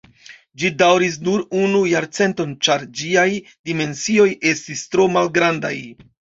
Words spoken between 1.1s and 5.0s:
nur unu jarcenton, ĉar ĝiaj dimensioj estis